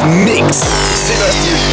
[0.00, 0.56] Mix.
[0.94, 1.71] Sébastien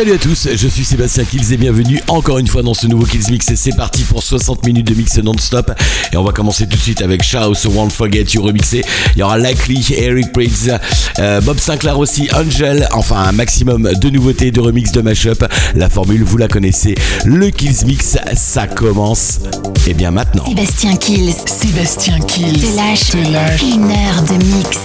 [0.00, 3.04] Salut à tous, je suis Sébastien Kills et bienvenue encore une fois dans ce nouveau
[3.04, 3.50] Kills Mix.
[3.50, 5.72] Et c'est parti pour 60 minutes de mix non-stop.
[6.10, 8.82] Et on va commencer tout de suite avec Chaos Won't Forget You remixé,
[9.14, 10.72] il y aura Likely, Eric Briggs,
[11.18, 15.90] euh, Bob Sinclair aussi, Angel, enfin un maximum de nouveautés, de remix, de mashup, la
[15.90, 16.94] formule vous la connaissez,
[17.26, 19.40] le Kills Mix ça commence.
[19.86, 20.46] Et bien maintenant.
[20.46, 23.62] Sébastien Kills, Sébastien Kills, te lâche, te lâche.
[23.64, 24.78] une heure de mix.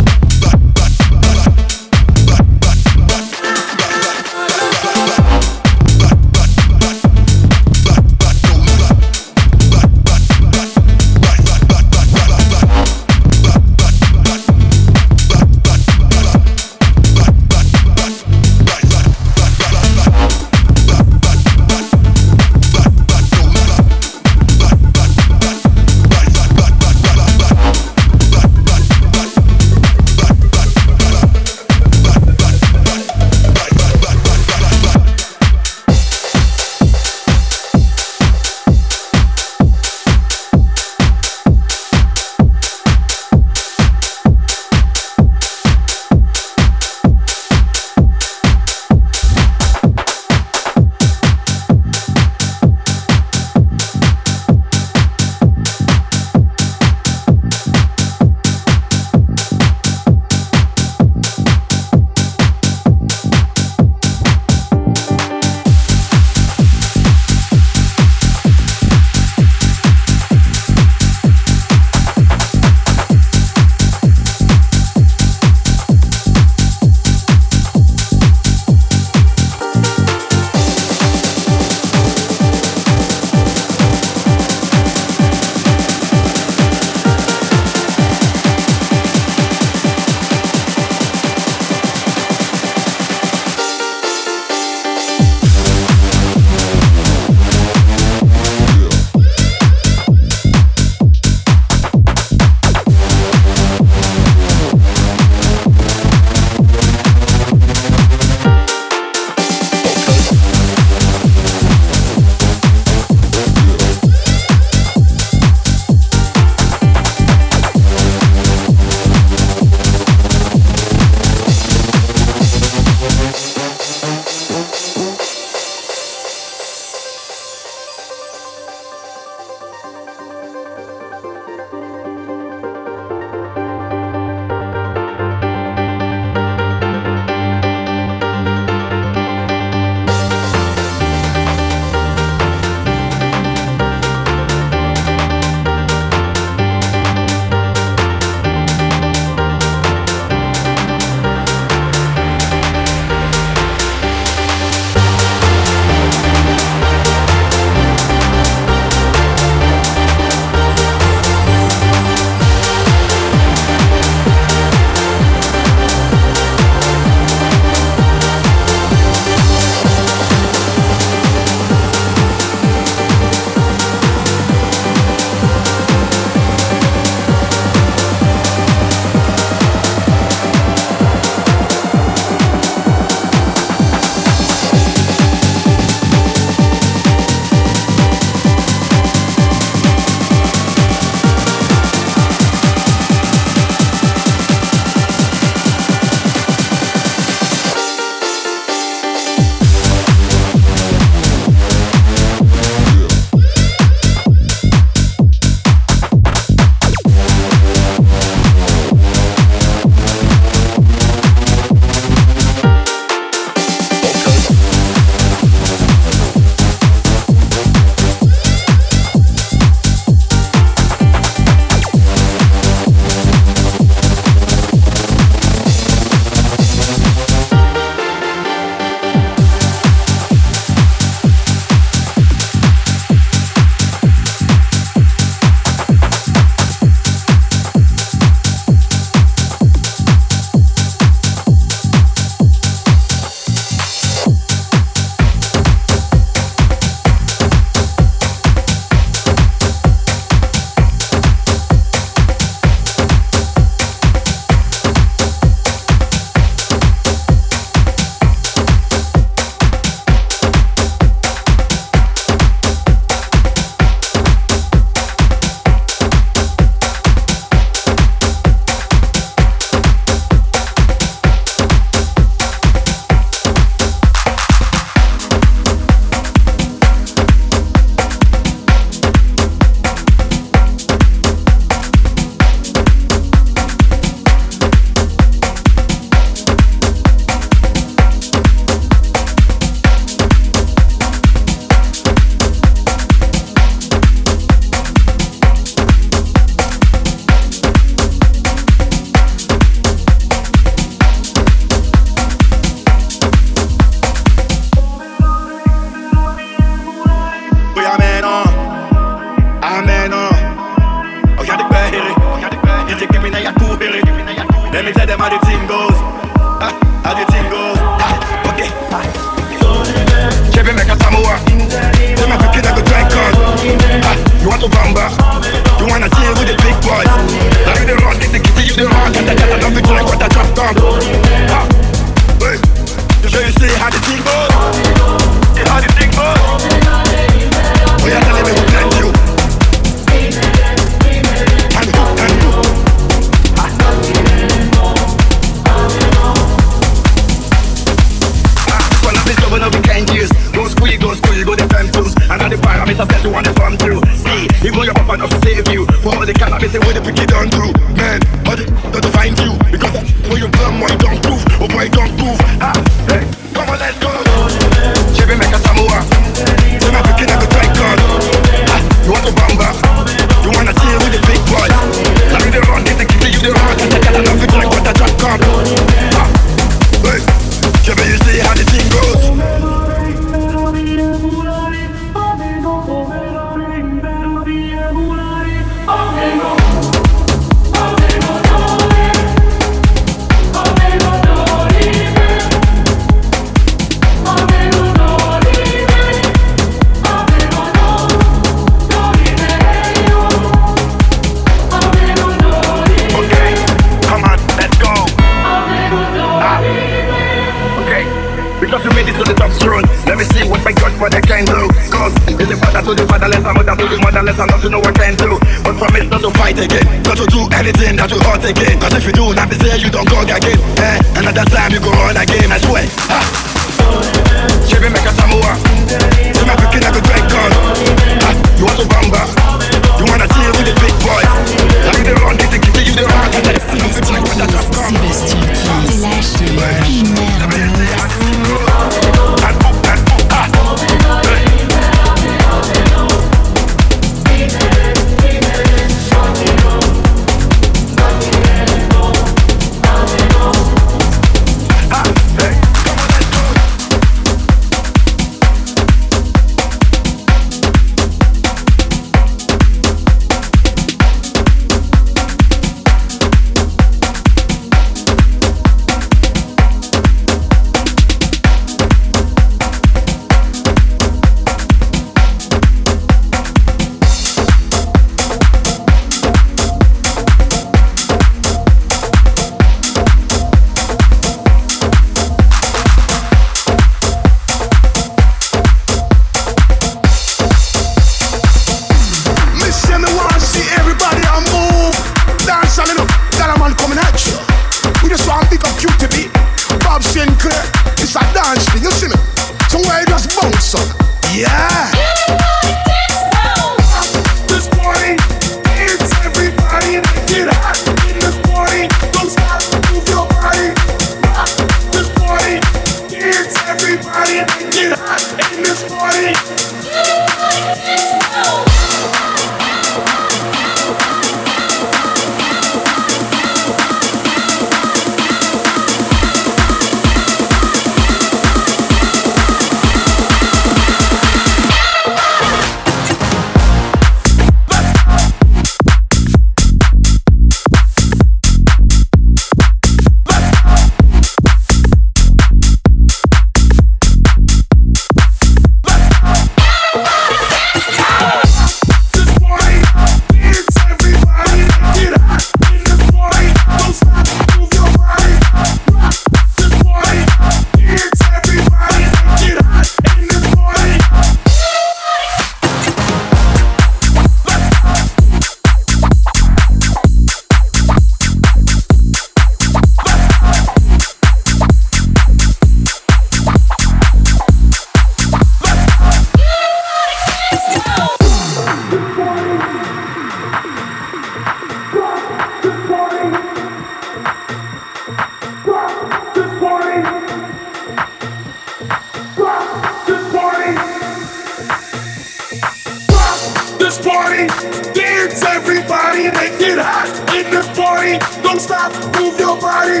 [593.98, 594.46] this party.
[594.94, 598.18] Dance, everybody, make it hot in this party.
[598.42, 600.00] Don't stop, move your body.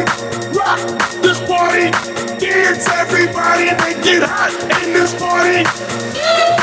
[0.56, 0.78] Rock
[1.22, 1.90] this party.
[2.38, 6.57] Dance, everybody, make it hot in this party.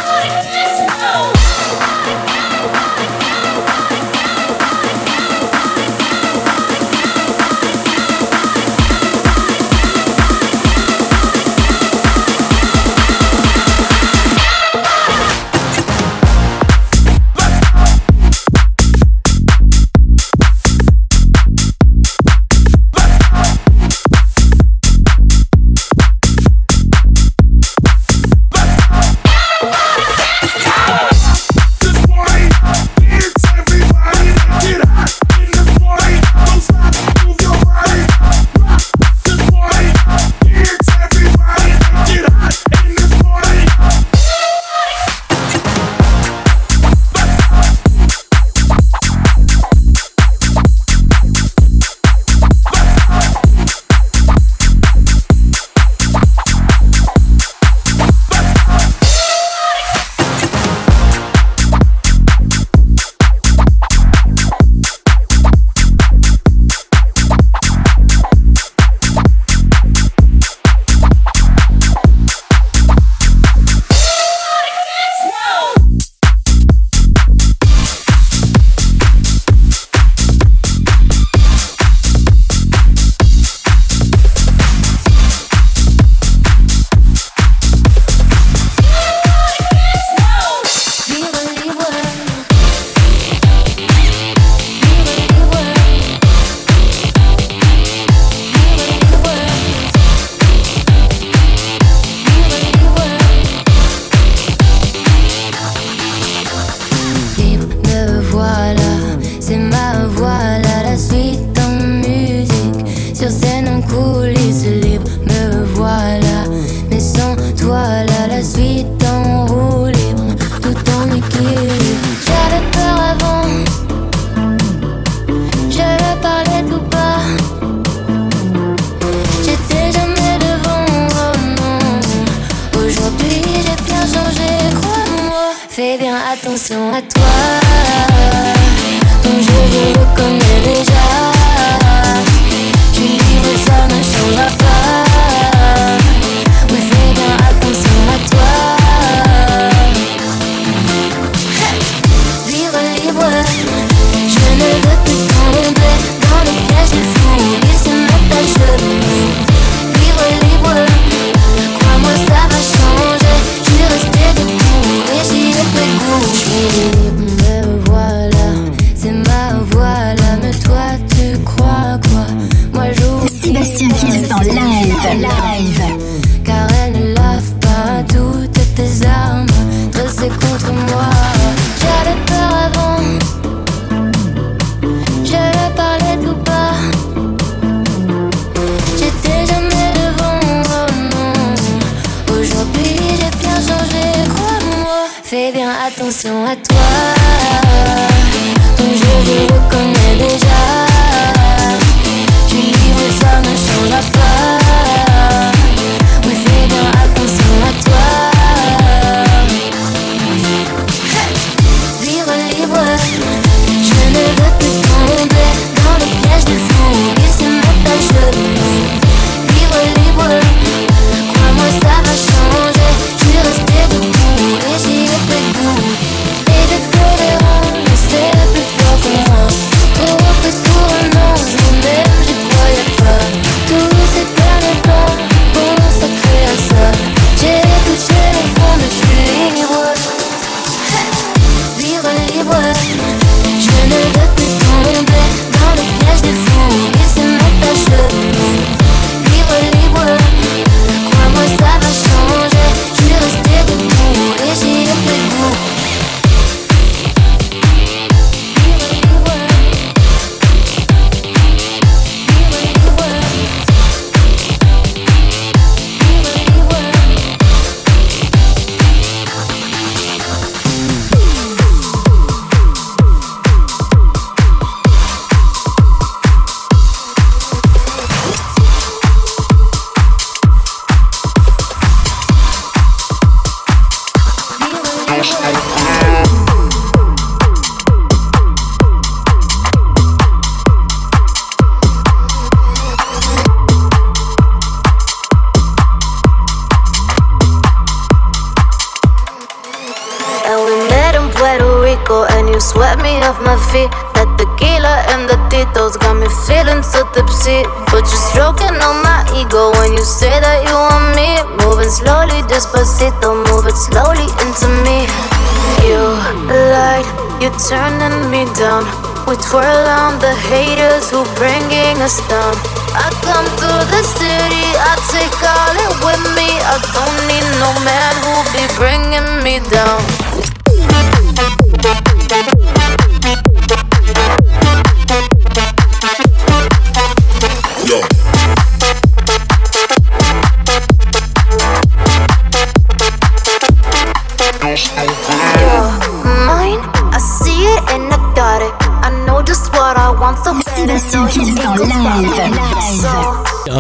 [326.76, 330.25] I don't need no man who'll be bringing me down.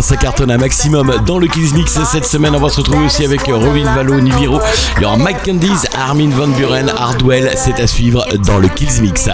[0.06, 2.56] ça cartonne un maximum dans le Kills Mix cette semaine.
[2.56, 4.60] On va se retrouver aussi avec Robin Valo, Niviro,
[4.98, 7.52] il y aura Mike Candies, Armin Van Buren, Hardwell.
[7.56, 9.28] C'est à suivre dans le Kills Mix.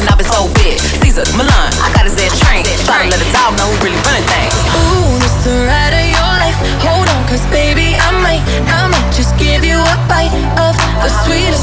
[0.00, 0.80] and I've been so big.
[0.80, 2.66] Caesar, Milan, I got his ass trained.
[2.88, 4.52] Try to let a dog know who really running things.
[4.72, 6.56] Ooh, this the ride of your life.
[6.80, 10.72] Hold on, cause baby, I might, I might just give you a bite of
[11.04, 11.59] the sweetest.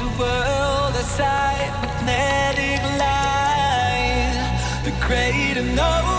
[0.00, 4.38] A world outside magnetic line.
[4.84, 6.17] The great unknown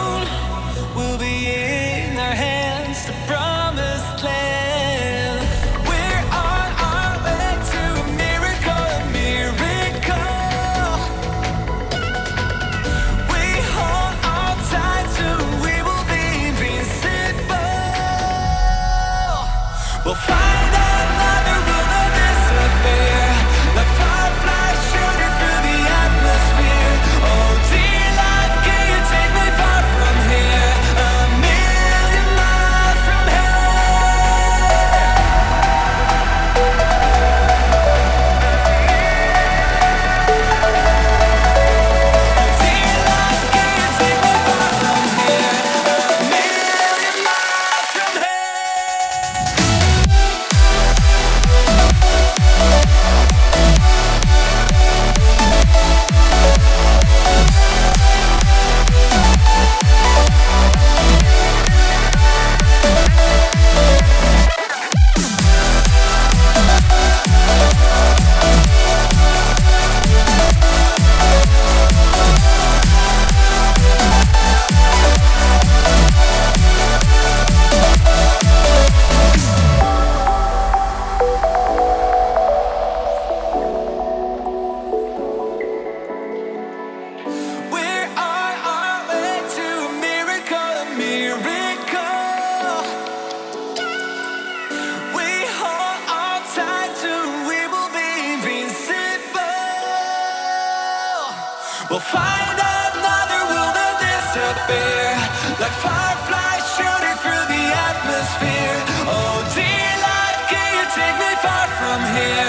[101.90, 105.10] We'll find another world that disappear
[105.58, 108.78] like fireflies shooting through the atmosphere.
[109.10, 112.49] Oh, dear life, can you take me far from here?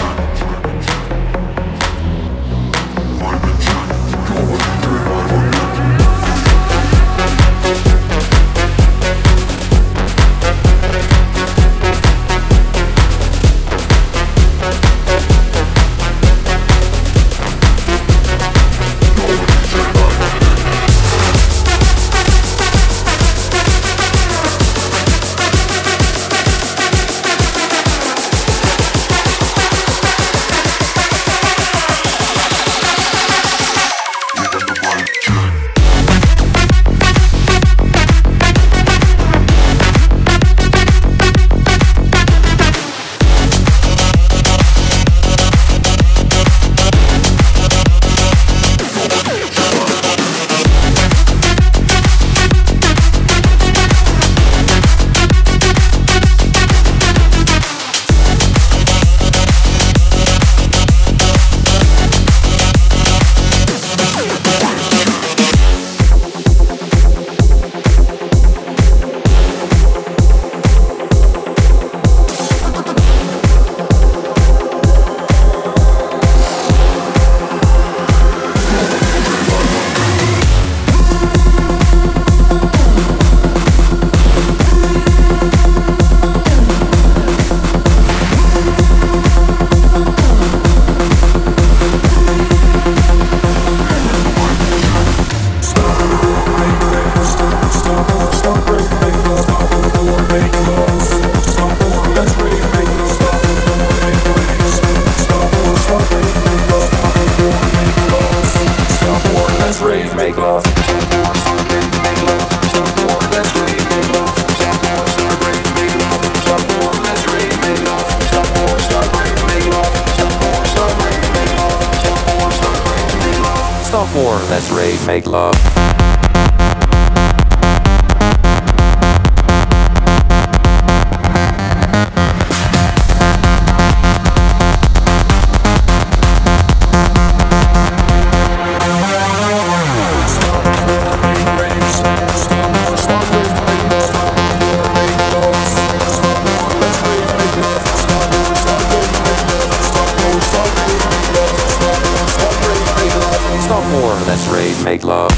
[154.91, 155.30] make love.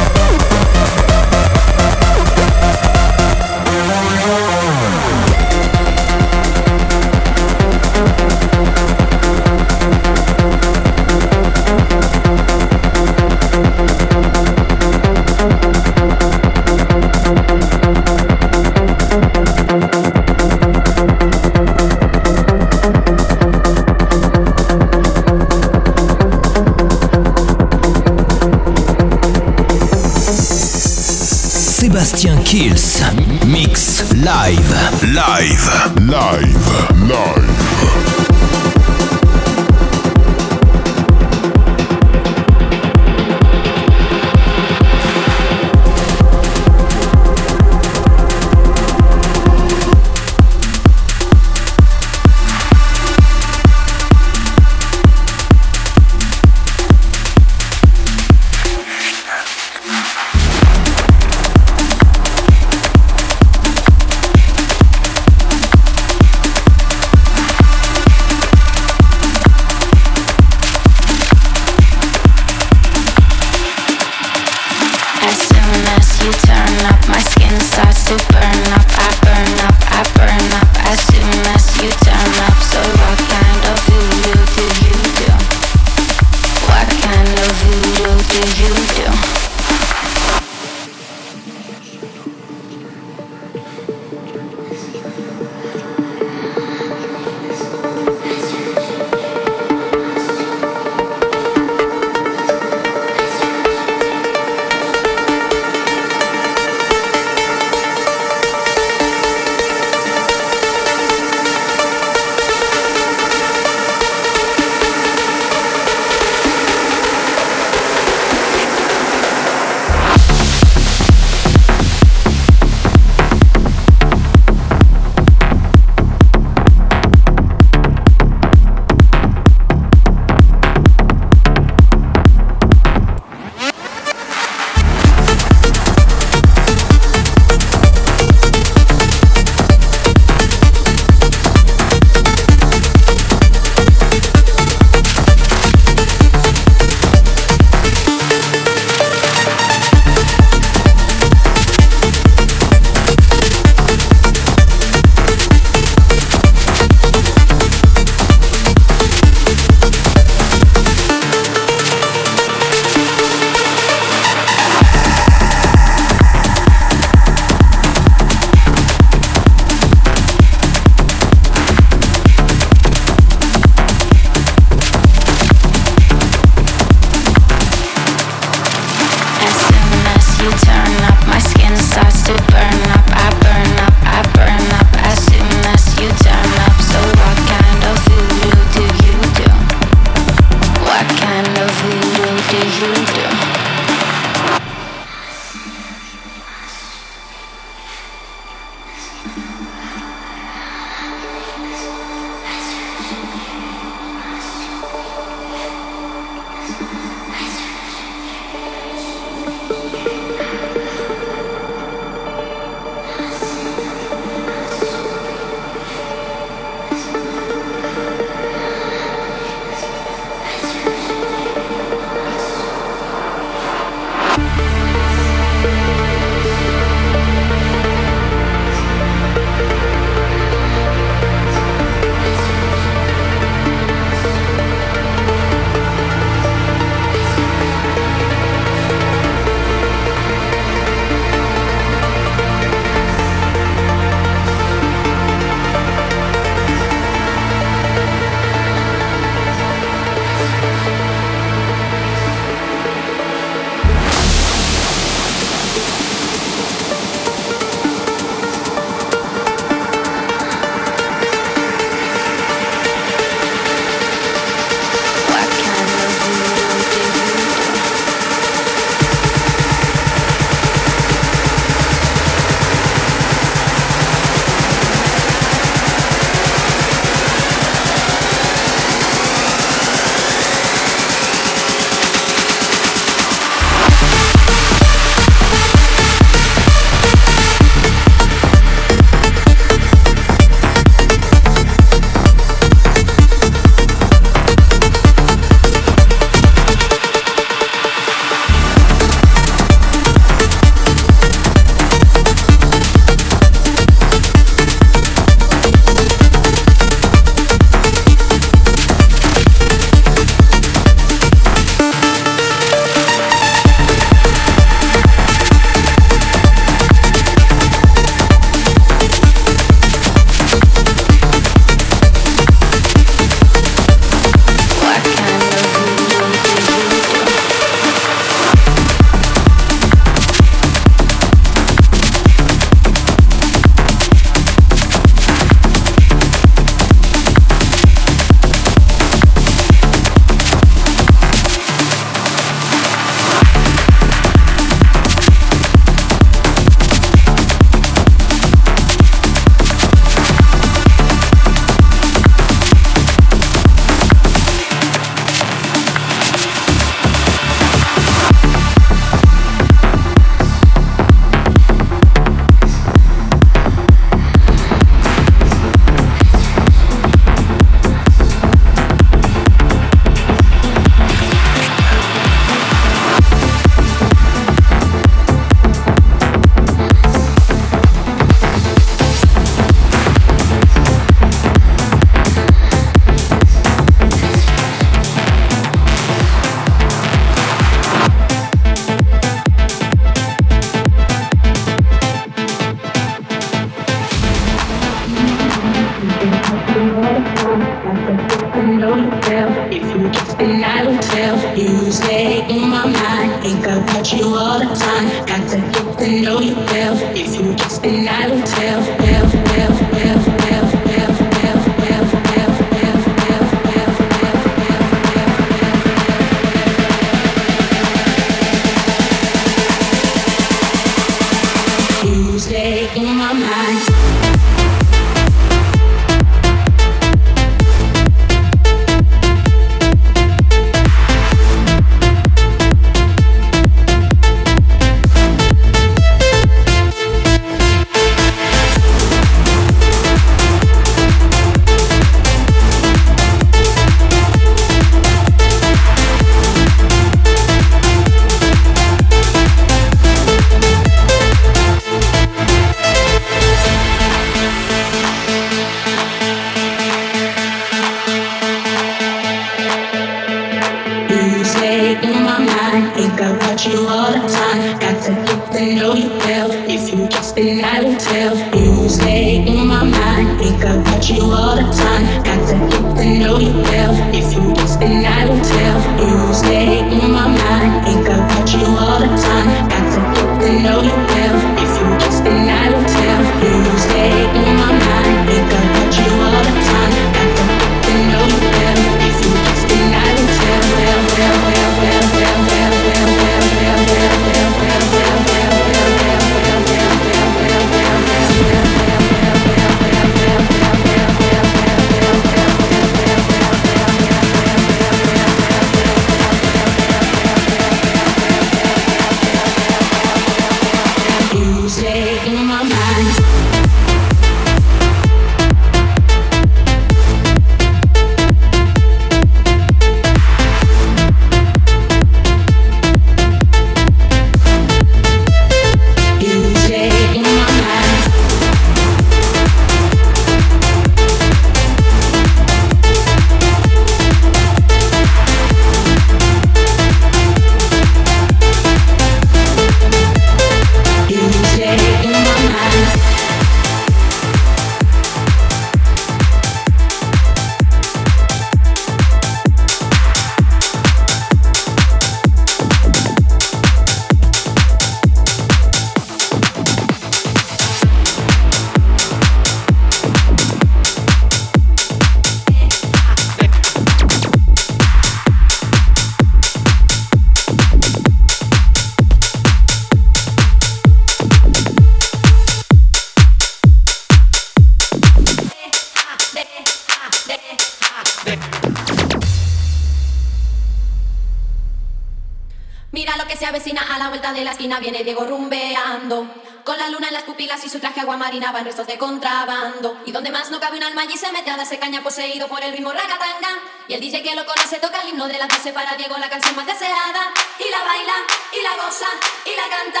[588.18, 589.96] marinaba en restos de contrabando.
[590.04, 592.62] Y donde más no cabe un alma allí se mete a darse caña poseído por
[592.62, 593.48] el ritmo ragatanga.
[593.86, 596.54] Y el DJ que lo conoce toca el himno de las para Diego, la canción
[596.56, 597.32] más deseada.
[597.58, 598.14] Y la baila,
[598.52, 599.08] y la goza,
[599.44, 600.00] y la canta.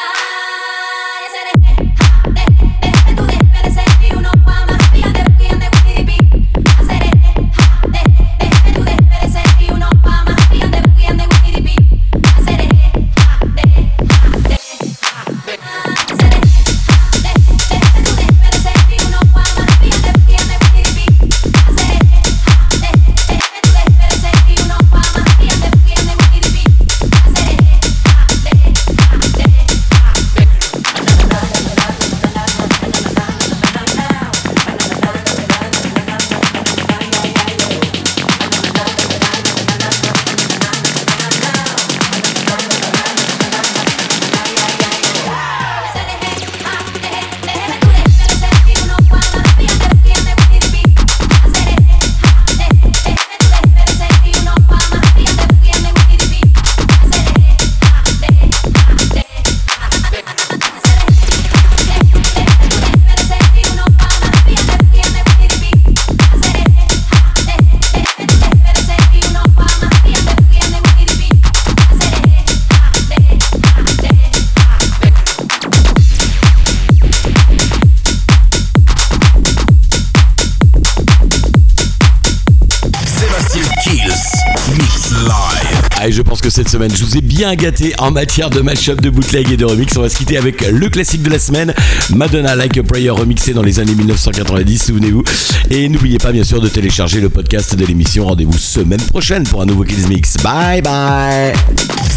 [86.86, 89.96] Je vous ai bien gâté en matière de match-up, de bootleg et de remix.
[89.96, 91.74] On va se quitter avec le classique de la semaine,
[92.10, 95.24] Madonna Like a Prayer remixé dans les années 1990, souvenez-vous.
[95.70, 98.26] Et n'oubliez pas bien sûr de télécharger le podcast de l'émission.
[98.26, 100.36] Rendez-vous semaine prochaine pour un nouveau Kills Mix.
[100.36, 101.52] Bye bye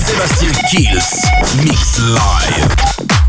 [0.05, 3.21] Sébastien Kills Mix Live.